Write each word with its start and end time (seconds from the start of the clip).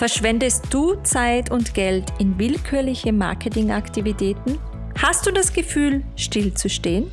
Verschwendest 0.00 0.64
du 0.70 0.94
Zeit 1.02 1.50
und 1.50 1.74
Geld 1.74 2.10
in 2.18 2.38
willkürliche 2.38 3.12
Marketingaktivitäten? 3.12 4.58
Hast 4.96 5.26
du 5.26 5.30
das 5.30 5.52
Gefühl, 5.52 6.02
stillzustehen? 6.16 7.12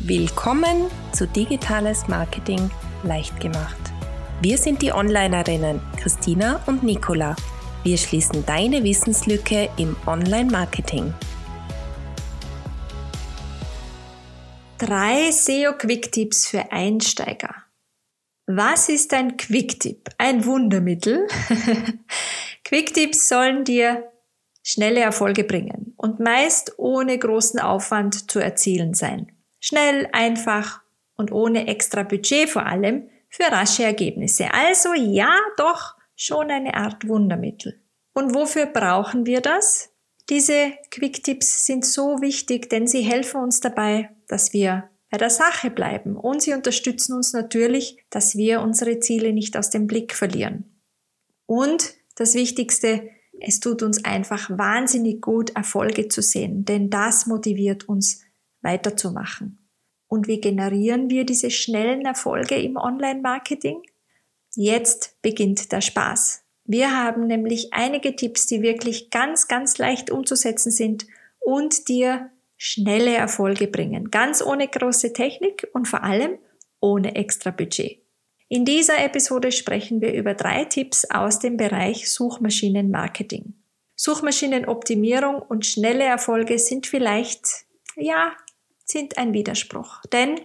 Willkommen 0.00 0.90
zu 1.12 1.28
Digitales 1.28 2.08
Marketing 2.08 2.72
leicht 3.04 3.38
gemacht. 3.38 3.76
Wir 4.42 4.58
sind 4.58 4.82
die 4.82 4.90
Onlinerinnen 4.90 5.80
Christina 5.96 6.60
und 6.66 6.82
Nicola. 6.82 7.36
Wir 7.84 7.96
schließen 7.96 8.44
deine 8.44 8.82
Wissenslücke 8.82 9.70
im 9.76 9.94
Online-Marketing. 10.04 11.14
Drei 14.78 15.30
SEO-Quick-Tipps 15.30 16.48
für 16.48 16.72
Einsteiger. 16.72 17.63
Was 18.46 18.90
ist 18.90 19.14
ein 19.14 19.36
Quicktip? 19.36 20.10
Ein 20.18 20.44
Wundermittel. 20.44 21.26
Quicktips 22.64 23.28
sollen 23.28 23.64
dir 23.64 24.10
schnelle 24.62 25.00
Erfolge 25.00 25.44
bringen 25.44 25.94
und 25.96 26.20
meist 26.20 26.74
ohne 26.78 27.18
großen 27.18 27.58
Aufwand 27.58 28.30
zu 28.30 28.40
erzielen 28.40 28.94
sein. 28.94 29.32
Schnell, 29.60 30.08
einfach 30.12 30.82
und 31.16 31.32
ohne 31.32 31.68
extra 31.68 32.02
Budget 32.02 32.50
vor 32.50 32.66
allem 32.66 33.08
für 33.30 33.44
rasche 33.44 33.84
Ergebnisse. 33.84 34.52
Also 34.52 34.92
ja, 34.94 35.38
doch 35.56 35.94
schon 36.14 36.50
eine 36.50 36.74
Art 36.74 37.08
Wundermittel. 37.08 37.80
Und 38.12 38.34
wofür 38.34 38.66
brauchen 38.66 39.26
wir 39.26 39.40
das? 39.40 39.90
Diese 40.28 40.72
Quicktips 40.90 41.66
sind 41.66 41.84
so 41.84 42.20
wichtig, 42.20 42.70
denn 42.70 42.86
sie 42.86 43.02
helfen 43.02 43.40
uns 43.40 43.60
dabei, 43.60 44.10
dass 44.28 44.52
wir 44.52 44.88
bei 45.14 45.18
der 45.18 45.30
Sache 45.30 45.70
bleiben 45.70 46.16
und 46.16 46.42
sie 46.42 46.54
unterstützen 46.54 47.14
uns 47.14 47.32
natürlich, 47.32 48.04
dass 48.10 48.34
wir 48.34 48.60
unsere 48.60 48.98
Ziele 48.98 49.32
nicht 49.32 49.56
aus 49.56 49.70
dem 49.70 49.86
Blick 49.86 50.12
verlieren. 50.12 50.64
Und 51.46 51.94
das 52.16 52.34
Wichtigste, 52.34 53.08
es 53.40 53.60
tut 53.60 53.84
uns 53.84 54.04
einfach 54.04 54.50
wahnsinnig 54.50 55.22
gut, 55.22 55.50
Erfolge 55.54 56.08
zu 56.08 56.20
sehen, 56.20 56.64
denn 56.64 56.90
das 56.90 57.26
motiviert 57.26 57.88
uns 57.88 58.24
weiterzumachen. 58.60 59.64
Und 60.08 60.26
wie 60.26 60.40
generieren 60.40 61.08
wir 61.10 61.24
diese 61.24 61.52
schnellen 61.52 62.04
Erfolge 62.06 62.56
im 62.56 62.76
Online-Marketing? 62.76 63.82
Jetzt 64.56 65.22
beginnt 65.22 65.70
der 65.70 65.80
Spaß. 65.80 66.42
Wir 66.64 66.90
haben 66.90 67.28
nämlich 67.28 67.72
einige 67.72 68.16
Tipps, 68.16 68.46
die 68.46 68.62
wirklich 68.62 69.10
ganz, 69.10 69.46
ganz 69.46 69.78
leicht 69.78 70.10
umzusetzen 70.10 70.72
sind 70.72 71.06
und 71.38 71.86
dir 71.86 72.32
schnelle 72.56 73.14
Erfolge 73.14 73.66
bringen, 73.66 74.10
ganz 74.10 74.42
ohne 74.42 74.68
große 74.68 75.12
Technik 75.12 75.68
und 75.72 75.86
vor 75.86 76.02
allem 76.02 76.38
ohne 76.80 77.14
extra 77.16 77.50
Budget. 77.50 78.00
In 78.48 78.64
dieser 78.64 79.02
Episode 79.02 79.52
sprechen 79.52 80.00
wir 80.00 80.12
über 80.12 80.34
drei 80.34 80.64
Tipps 80.64 81.04
aus 81.10 81.38
dem 81.38 81.56
Bereich 81.56 82.10
Suchmaschinenmarketing. 82.12 83.54
Suchmaschinenoptimierung 83.96 85.40
und 85.40 85.66
schnelle 85.66 86.04
Erfolge 86.04 86.58
sind 86.58 86.86
vielleicht, 86.86 87.64
ja, 87.96 88.32
sind 88.84 89.18
ein 89.18 89.32
Widerspruch. 89.32 90.02
Denn 90.12 90.40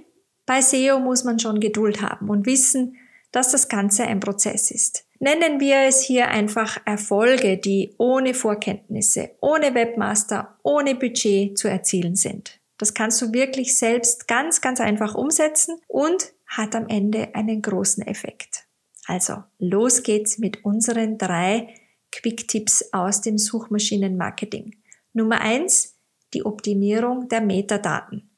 bei 0.45 0.61
SEO 0.61 0.99
muss 0.99 1.23
man 1.23 1.39
schon 1.39 1.59
Geduld 1.59 2.01
haben 2.01 2.29
und 2.29 2.45
wissen, 2.45 2.97
dass 3.31 3.51
das 3.51 3.67
Ganze 3.67 4.03
ein 4.03 4.19
Prozess 4.19 4.71
ist. 4.71 5.05
Nennen 5.21 5.59
wir 5.59 5.81
es 5.81 6.01
hier 6.01 6.29
einfach 6.29 6.77
Erfolge, 6.85 7.57
die 7.57 7.93
ohne 7.97 8.33
Vorkenntnisse, 8.33 9.31
ohne 9.41 9.75
Webmaster, 9.75 10.57
ohne 10.63 10.95
Budget 10.95 11.57
zu 11.57 11.67
erzielen 11.67 12.15
sind. 12.15 12.59
Das 12.77 12.93
kannst 12.93 13.21
du 13.21 13.33
wirklich 13.33 13.77
selbst 13.77 14.29
ganz, 14.29 14.61
ganz 14.61 14.79
einfach 14.79 15.15
umsetzen 15.15 15.81
und 15.87 16.31
hat 16.47 16.73
am 16.73 16.87
Ende 16.87 17.35
einen 17.35 17.61
großen 17.61 18.07
Effekt. 18.07 18.65
Also, 19.07 19.43
los 19.57 20.03
geht's 20.03 20.37
mit 20.37 20.63
unseren 20.63 21.17
drei 21.17 21.73
Quick-Tipps 22.13 22.93
aus 22.93 23.19
dem 23.19 23.37
Suchmaschinenmarketing. 23.37 24.77
Nummer 25.11 25.41
eins: 25.41 25.97
die 26.33 26.45
Optimierung 26.45 27.27
der 27.27 27.41
Metadaten. 27.41 28.29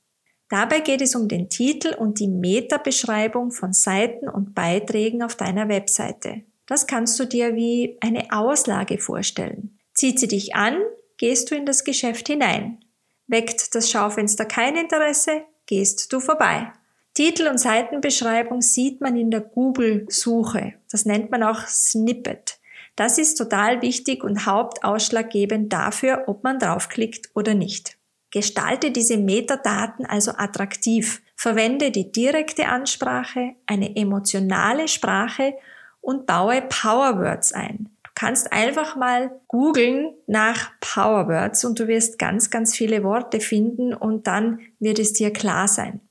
Dabei 0.49 0.79
geht 0.79 1.01
es 1.01 1.13
um 1.13 1.27
den 1.27 1.47
Titel 1.47 1.93
und 1.93 2.19
die 2.19 2.27
Meta-Beschreibung 2.27 3.51
von 3.51 3.71
Seiten 3.71 4.27
und 4.27 4.55
Beiträgen 4.55 5.21
auf 5.21 5.35
deiner 5.35 5.69
Webseite. 5.69 6.43
Das 6.71 6.87
kannst 6.87 7.19
du 7.19 7.25
dir 7.25 7.53
wie 7.53 7.97
eine 7.99 8.31
Auslage 8.31 8.97
vorstellen. 8.97 9.77
Zieht 9.93 10.21
sie 10.21 10.29
dich 10.29 10.55
an, 10.55 10.77
gehst 11.17 11.51
du 11.51 11.55
in 11.55 11.65
das 11.65 11.83
Geschäft 11.83 12.27
hinein. 12.27 12.79
Weckt 13.27 13.75
das 13.75 13.91
Schaufenster 13.91 14.45
kein 14.45 14.77
Interesse, 14.77 15.41
gehst 15.65 16.13
du 16.13 16.21
vorbei. 16.21 16.71
Titel 17.13 17.47
und 17.47 17.57
Seitenbeschreibung 17.57 18.61
sieht 18.61 19.01
man 19.01 19.17
in 19.17 19.31
der 19.31 19.41
Google-Suche. 19.41 20.75
Das 20.89 21.03
nennt 21.03 21.29
man 21.29 21.43
auch 21.43 21.67
Snippet. 21.67 22.57
Das 22.95 23.17
ist 23.17 23.35
total 23.35 23.81
wichtig 23.81 24.23
und 24.23 24.45
hauptausschlaggebend 24.45 25.73
dafür, 25.73 26.23
ob 26.27 26.45
man 26.45 26.57
draufklickt 26.57 27.31
oder 27.33 27.53
nicht. 27.53 27.97
Gestalte 28.29 28.91
diese 28.91 29.17
Metadaten 29.17 30.05
also 30.05 30.31
attraktiv. 30.37 31.21
Verwende 31.35 31.91
die 31.91 32.13
direkte 32.13 32.67
Ansprache, 32.67 33.55
eine 33.65 33.93
emotionale 33.97 34.87
Sprache 34.87 35.55
und 36.01 36.25
baue 36.25 36.61
Powerwords 36.61 37.53
ein. 37.53 37.89
Du 38.03 38.09
kannst 38.15 38.51
einfach 38.51 38.95
mal 38.95 39.39
googeln 39.47 40.13
nach 40.27 40.71
Powerwords 40.81 41.63
und 41.63 41.79
du 41.79 41.87
wirst 41.87 42.19
ganz, 42.19 42.49
ganz 42.49 42.75
viele 42.75 43.03
Worte 43.03 43.39
finden 43.39 43.93
und 43.93 44.27
dann 44.27 44.59
wird 44.79 44.99
es 44.99 45.13
dir 45.13 45.31
klar 45.31 45.67
sein. 45.67 46.01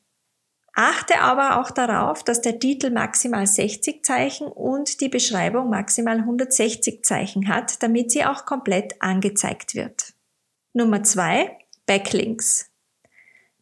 Achte 0.72 1.20
aber 1.20 1.60
auch 1.60 1.70
darauf, 1.70 2.22
dass 2.22 2.40
der 2.40 2.58
Titel 2.58 2.90
maximal 2.90 3.46
60 3.46 4.04
Zeichen 4.04 4.46
und 4.46 5.00
die 5.00 5.08
Beschreibung 5.08 5.68
maximal 5.68 6.18
160 6.18 7.04
Zeichen 7.04 7.48
hat, 7.48 7.82
damit 7.82 8.10
sie 8.10 8.24
auch 8.24 8.46
komplett 8.46 8.94
angezeigt 9.02 9.74
wird. 9.74 10.14
Nummer 10.72 11.02
zwei: 11.02 11.58
Backlinks. 11.86 12.69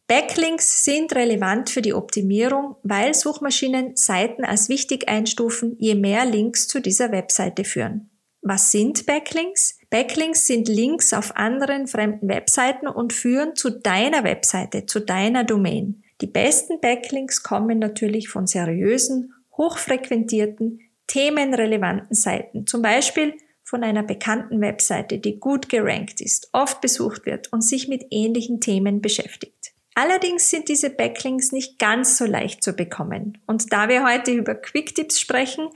Backlinks 0.09 0.83
sind 0.83 1.13
relevant 1.13 1.69
für 1.69 1.83
die 1.83 1.93
Optimierung, 1.93 2.77
weil 2.81 3.13
Suchmaschinen 3.13 3.95
Seiten 3.95 4.43
als 4.43 4.67
wichtig 4.67 5.07
einstufen, 5.07 5.75
je 5.77 5.93
mehr 5.93 6.25
Links 6.25 6.67
zu 6.67 6.81
dieser 6.81 7.11
Webseite 7.11 7.63
führen. 7.63 8.09
Was 8.41 8.71
sind 8.71 9.05
Backlinks? 9.05 9.77
Backlinks 9.91 10.47
sind 10.47 10.67
Links 10.67 11.13
auf 11.13 11.35
anderen 11.35 11.85
fremden 11.85 12.27
Webseiten 12.27 12.87
und 12.87 13.13
führen 13.13 13.55
zu 13.55 13.69
deiner 13.69 14.23
Webseite, 14.23 14.87
zu 14.87 14.99
deiner 14.99 15.43
Domain. 15.43 16.03
Die 16.21 16.27
besten 16.27 16.81
Backlinks 16.81 17.43
kommen 17.43 17.77
natürlich 17.77 18.29
von 18.29 18.47
seriösen, 18.47 19.31
hochfrequentierten, 19.57 20.79
themenrelevanten 21.05 22.15
Seiten, 22.15 22.65
zum 22.65 22.81
Beispiel 22.81 23.35
von 23.63 23.83
einer 23.83 24.01
bekannten 24.01 24.59
Webseite, 24.59 25.19
die 25.19 25.39
gut 25.39 25.69
gerankt 25.69 26.19
ist, 26.19 26.49
oft 26.51 26.81
besucht 26.81 27.27
wird 27.27 27.53
und 27.53 27.61
sich 27.63 27.87
mit 27.87 28.07
ähnlichen 28.09 28.59
Themen 28.59 29.03
beschäftigt. 29.03 29.59
Allerdings 29.95 30.49
sind 30.49 30.69
diese 30.69 30.89
Backlinks 30.89 31.51
nicht 31.51 31.79
ganz 31.79 32.17
so 32.17 32.25
leicht 32.25 32.63
zu 32.63 32.73
bekommen. 32.73 33.37
Und 33.47 33.73
da 33.73 33.89
wir 33.89 34.05
heute 34.05 34.31
über 34.31 34.55
Quick-Tipps 34.55 35.19
sprechen, 35.19 35.69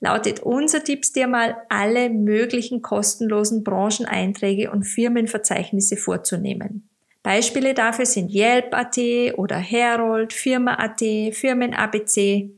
lautet 0.00 0.40
unser 0.40 0.82
Tipps 0.84 1.12
dir 1.12 1.26
mal 1.26 1.56
alle 1.68 2.10
möglichen 2.10 2.82
kostenlosen 2.82 3.64
Brancheneinträge 3.64 4.70
und 4.70 4.84
Firmenverzeichnisse 4.84 5.96
vorzunehmen. 5.96 6.88
Beispiele 7.22 7.74
dafür 7.74 8.06
sind 8.06 8.32
Yelp.at 8.32 8.98
oder 9.36 9.56
Herold, 9.56 10.32
Firma.at, 10.32 11.00
Firmen-ABC. 11.32 12.50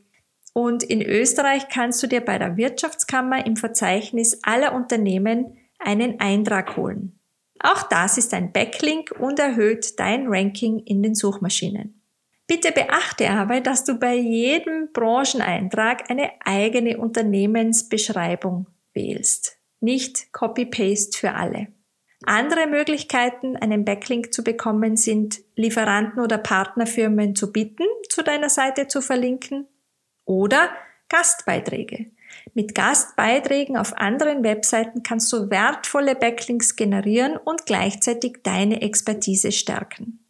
Und 0.52 0.82
in 0.82 1.00
Österreich 1.00 1.68
kannst 1.68 2.02
du 2.02 2.06
dir 2.06 2.20
bei 2.20 2.38
der 2.38 2.56
Wirtschaftskammer 2.56 3.46
im 3.46 3.56
Verzeichnis 3.56 4.40
aller 4.42 4.74
Unternehmen 4.74 5.56
einen 5.78 6.20
Eintrag 6.20 6.76
holen. 6.76 7.17
Auch 7.60 7.82
das 7.84 8.18
ist 8.18 8.34
ein 8.34 8.52
Backlink 8.52 9.12
und 9.18 9.38
erhöht 9.38 9.98
dein 9.98 10.26
Ranking 10.28 10.78
in 10.80 11.02
den 11.02 11.14
Suchmaschinen. 11.14 12.00
Bitte 12.46 12.72
beachte 12.72 13.28
aber, 13.30 13.60
dass 13.60 13.84
du 13.84 13.98
bei 13.98 14.14
jedem 14.14 14.90
Brancheneintrag 14.92 16.10
eine 16.10 16.30
eigene 16.44 16.96
Unternehmensbeschreibung 16.98 18.66
wählst, 18.94 19.58
nicht 19.80 20.32
Copy-Paste 20.32 21.18
für 21.18 21.34
alle. 21.34 21.68
Andere 22.24 22.66
Möglichkeiten, 22.66 23.56
einen 23.56 23.84
Backlink 23.84 24.32
zu 24.32 24.42
bekommen, 24.42 24.96
sind 24.96 25.40
Lieferanten 25.56 26.20
oder 26.20 26.38
Partnerfirmen 26.38 27.36
zu 27.36 27.52
bitten, 27.52 27.84
zu 28.08 28.22
deiner 28.22 28.48
Seite 28.48 28.88
zu 28.88 29.02
verlinken 29.02 29.68
oder 30.24 30.70
Gastbeiträge. 31.08 32.10
Mit 32.54 32.74
Gastbeiträgen 32.74 33.76
auf 33.76 33.96
anderen 33.96 34.42
Webseiten 34.42 35.02
kannst 35.02 35.32
du 35.32 35.50
wertvolle 35.50 36.14
Backlinks 36.14 36.76
generieren 36.76 37.36
und 37.36 37.66
gleichzeitig 37.66 38.38
deine 38.42 38.82
Expertise 38.82 39.52
stärken. 39.52 40.24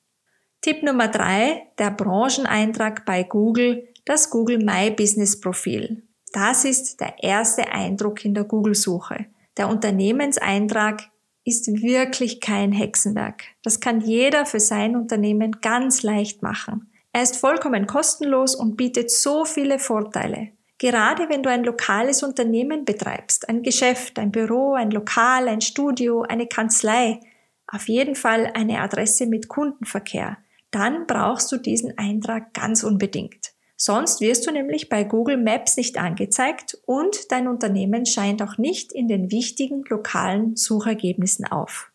Tipp 0.61 0.83
Nummer 0.83 1.09
drei: 1.09 1.69
der 1.79 1.91
Brancheneintrag 1.91 3.05
bei 3.05 3.23
Google, 3.23 3.89
das 4.05 4.31
Google 4.31 4.59
My 4.59 4.91
Business 4.91 5.41
Profil. 5.41 6.03
Das 6.33 6.65
ist 6.65 7.01
der 7.01 7.15
erste 7.23 7.69
Eindruck 7.71 8.25
in 8.25 8.35
der 8.35 8.45
Google-Suche. 8.45 9.27
Der 9.57 9.69
Unternehmenseintrag 9.69 11.11
ist 11.45 11.67
wirklich 11.67 12.41
kein 12.41 12.73
Hexenwerk. 12.73 13.45
Das 13.63 13.81
kann 13.81 14.01
jeder 14.01 14.45
für 14.45 14.61
sein 14.61 14.97
Unternehmen 14.97 15.61
ganz 15.63 16.03
leicht 16.03 16.43
machen. 16.43 16.93
Er 17.13 17.23
ist 17.23 17.37
vollkommen 17.37 17.87
kostenlos 17.87 18.55
und 18.55 18.77
bietet 18.77 19.11
so 19.11 19.45
viele 19.45 19.79
Vorteile. 19.79 20.51
Gerade 20.79 21.29
wenn 21.29 21.43
du 21.43 21.51
ein 21.51 21.65
lokales 21.65 22.23
Unternehmen 22.23 22.85
betreibst, 22.85 23.49
ein 23.49 23.63
Geschäft, 23.63 24.19
ein 24.19 24.31
Büro, 24.31 24.75
ein 24.75 24.93
Lokal, 24.93 25.49
ein 25.49 25.61
Studio, 25.61 26.23
eine 26.23 26.47
Kanzlei, 26.47 27.21
auf 27.67 27.89
jeden 27.89 28.15
Fall 28.15 28.51
eine 28.55 28.81
Adresse 28.81 29.27
mit 29.27 29.49
Kundenverkehr, 29.49 30.39
dann 30.71 31.07
brauchst 31.07 31.51
du 31.51 31.57
diesen 31.57 31.99
Eintrag 31.99 32.55
ganz 32.55 32.85
unbedingt. 32.85 33.53
Sonst 33.77 34.21
wirst 34.21 34.47
du 34.47 34.51
nämlich 34.51 34.89
bei 34.89 35.05
Google 35.05 35.37
Maps 35.37 35.77
nicht 35.77 35.99
angezeigt 35.99 36.77
und 36.85 37.31
dein 37.31 37.47
Unternehmen 37.47 38.07
scheint 38.07 38.43
auch 38.43 38.59
nicht 38.59 38.93
in 38.93 39.07
den 39.07 39.31
wichtigen 39.31 39.85
lokalen 39.89 40.57
Suchergebnissen 40.57 41.45
auf. 41.45 41.93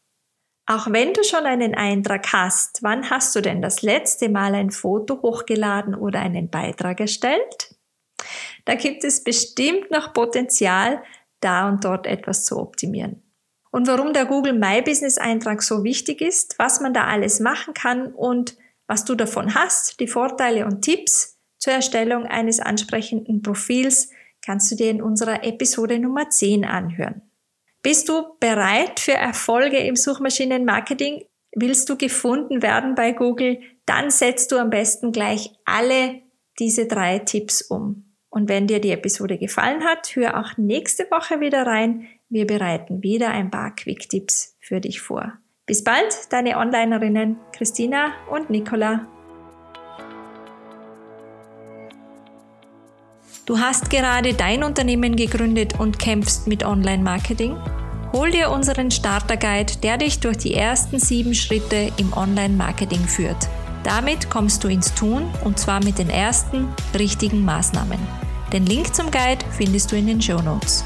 Auch 0.66 0.88
wenn 0.92 1.14
du 1.14 1.24
schon 1.24 1.46
einen 1.46 1.76
Eintrag 1.76 2.32
hast, 2.32 2.84
wann 2.84 3.10
hast 3.10 3.36
du 3.36 3.42
denn 3.42 3.62
das 3.62 3.82
letzte 3.82 4.30
Mal 4.30 4.56
ein 4.56 4.72
Foto 4.72 5.22
hochgeladen 5.22 5.94
oder 5.94 6.22
einen 6.22 6.50
Beitrag 6.50 7.02
erstellt? 7.02 7.73
Da 8.66 8.76
gibt 8.76 9.04
es 9.04 9.24
bestimmt 9.24 9.92
noch 9.92 10.14
Potenzial, 10.14 11.04
da 11.40 11.68
und 11.68 11.84
dort 11.84 12.08
etwas 12.08 12.46
zu 12.46 12.58
optimieren. 12.58 13.22
Und 13.72 13.88
warum 13.88 14.14
der 14.14 14.26
Google 14.26 14.54
My 14.54 14.82
Business 14.82 15.18
Eintrag 15.18 15.64
so 15.64 15.84
wichtig 15.84 16.22
ist, 16.22 16.60
was 16.60 16.80
man 16.80 16.94
da 16.94 17.06
alles 17.06 17.40
machen 17.40 17.74
kann 17.74 18.14
und 18.14 18.56
was 18.88 19.04
du 19.04 19.16
davon 19.16 19.56
hast, 19.56 20.00
die 20.00 20.08
Vorteile 20.08 20.66
und 20.66 20.84
Tipps 20.84 21.40
zur 21.58 21.74
Erstellung 21.74 22.26
eines 22.26 22.60
ansprechenden 22.60 23.42
Profils, 23.42 24.12
kannst 24.46 24.72
du 24.72 24.76
dir 24.76 24.92
in 24.92 25.02
unserer 25.02 25.44
Episode 25.44 25.98
Nummer 26.00 26.30
10 26.30 26.66
anhören. 26.66 27.22
Bist 27.82 28.10
du 28.10 28.38
bereit 28.40 29.00
für 29.00 29.14
Erfolge 29.14 29.80
im 29.80 29.96
Suchmaschinenmarketing? 29.96 31.26
Willst 31.56 31.90
du 31.90 31.98
gefunden 31.98 32.62
werden 32.62 32.96
bei 32.96 33.12
Google? 33.12 33.60
Dann 33.86 34.12
setzt 34.12 34.52
du 34.52 34.58
am 34.58 34.70
besten 34.70 35.12
gleich 35.12 35.52
alle 35.66 36.22
diese 36.60 36.86
drei 36.88 37.20
Tipps 37.20 37.62
um. 37.62 38.13
Und 38.34 38.50
wenn 38.50 38.66
dir 38.66 38.82
die 38.82 38.90
Episode 38.90 39.38
gefallen 39.38 39.84
hat, 39.84 40.16
hör 40.16 40.40
auch 40.40 40.58
nächste 40.58 41.04
Woche 41.12 41.40
wieder 41.40 41.68
rein. 41.68 42.08
Wir 42.30 42.48
bereiten 42.48 43.04
wieder 43.04 43.30
ein 43.30 43.52
paar 43.52 43.76
Quick-Tipps 43.76 44.58
für 44.60 44.82
dich 44.82 45.02
vor. 45.02 45.34
Bis 45.68 45.84
bald, 45.84 46.32
deine 46.32 46.58
Onlinerinnen 46.58 47.38
Christina 47.56 48.12
und 48.32 48.50
Nicola. 48.50 49.08
Du 53.46 53.60
hast 53.60 53.92
gerade 53.92 54.34
dein 54.34 54.64
Unternehmen 54.64 55.16
gegründet 55.16 55.80
und 55.80 56.00
kämpfst 56.00 56.48
mit 56.48 56.66
Online-Marketing? 56.66 57.56
Hol 58.14 58.32
dir 58.32 58.50
unseren 58.50 58.90
Starter-Guide, 58.90 59.74
der 59.84 60.00
dich 60.00 60.22
durch 60.22 60.40
die 60.40 60.56
ersten 60.56 60.98
sieben 60.98 61.36
Schritte 61.36 61.92
im 61.98 62.12
Online-Marketing 62.14 63.02
führt. 63.02 63.48
Damit 63.84 64.32
kommst 64.32 64.64
du 64.64 64.70
ins 64.70 64.96
Tun 64.96 65.30
und 65.44 65.60
zwar 65.60 65.84
mit 65.84 66.00
den 66.00 66.10
ersten 66.10 66.68
richtigen 66.98 67.46
Maßnahmen. 67.46 68.23
Den 68.54 68.68
Link 68.68 68.94
zum 68.94 69.10
Guide 69.10 69.44
findest 69.58 69.92
du 69.92 69.96
in 69.96 70.06
den 70.06 70.22
Show 70.22 70.40
Notes. 70.40 70.84